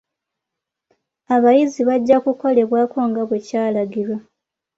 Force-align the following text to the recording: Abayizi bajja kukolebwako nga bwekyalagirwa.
Abayizi 1.35 1.81
bajja 1.89 2.17
kukolebwako 2.25 2.97
nga 3.09 3.21
bwekyalagirwa. 3.27 4.17